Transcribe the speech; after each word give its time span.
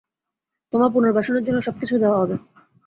তোমার 0.73 0.89
পুনর্বাসনের 0.93 1.43
জন্য 1.43 1.59
সবকিছু 1.61 1.93
দেওয়া 1.99 2.19
হবে। 2.21 2.35